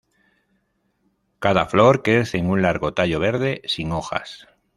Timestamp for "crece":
2.01-2.39